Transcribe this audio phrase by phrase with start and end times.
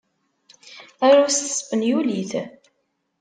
[1.05, 2.31] Arut s tespenyulit.